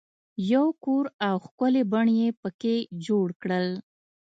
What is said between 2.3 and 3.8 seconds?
په کې جوړ کړل.